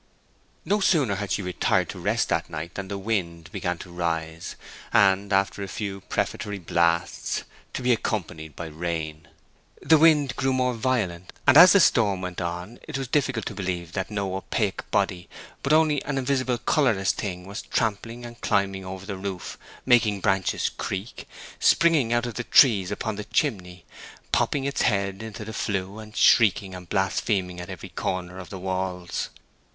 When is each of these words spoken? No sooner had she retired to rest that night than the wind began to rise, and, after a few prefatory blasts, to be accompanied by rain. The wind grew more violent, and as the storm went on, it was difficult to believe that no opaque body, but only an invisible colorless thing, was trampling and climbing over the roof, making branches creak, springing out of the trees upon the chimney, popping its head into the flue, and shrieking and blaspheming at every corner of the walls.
No 0.65 0.79
sooner 0.79 1.13
had 1.17 1.31
she 1.31 1.43
retired 1.43 1.87
to 1.89 1.99
rest 1.99 2.27
that 2.29 2.49
night 2.49 2.73
than 2.73 2.87
the 2.87 2.97
wind 2.97 3.51
began 3.51 3.77
to 3.77 3.91
rise, 3.91 4.55
and, 4.91 5.31
after 5.31 5.61
a 5.61 5.67
few 5.67 6.01
prefatory 6.09 6.57
blasts, 6.57 7.43
to 7.73 7.83
be 7.83 7.91
accompanied 7.91 8.55
by 8.55 8.65
rain. 8.65 9.27
The 9.79 9.99
wind 9.99 10.35
grew 10.35 10.53
more 10.53 10.73
violent, 10.73 11.31
and 11.45 11.55
as 11.55 11.73
the 11.73 11.79
storm 11.79 12.19
went 12.21 12.41
on, 12.41 12.79
it 12.87 12.97
was 12.97 13.07
difficult 13.07 13.45
to 13.45 13.53
believe 13.53 13.91
that 13.93 14.09
no 14.09 14.35
opaque 14.35 14.89
body, 14.89 15.29
but 15.61 15.71
only 15.71 16.03
an 16.05 16.17
invisible 16.17 16.57
colorless 16.57 17.11
thing, 17.11 17.45
was 17.45 17.61
trampling 17.61 18.25
and 18.25 18.41
climbing 18.41 18.83
over 18.83 19.05
the 19.05 19.17
roof, 19.17 19.55
making 19.85 20.19
branches 20.19 20.69
creak, 20.69 21.27
springing 21.59 22.11
out 22.11 22.25
of 22.25 22.33
the 22.33 22.43
trees 22.43 22.89
upon 22.89 23.17
the 23.17 23.25
chimney, 23.25 23.85
popping 24.31 24.63
its 24.63 24.81
head 24.81 25.21
into 25.21 25.45
the 25.45 25.53
flue, 25.53 25.99
and 25.99 26.17
shrieking 26.17 26.73
and 26.73 26.89
blaspheming 26.89 27.59
at 27.61 27.69
every 27.69 27.89
corner 27.89 28.39
of 28.39 28.49
the 28.49 28.57
walls. 28.57 29.29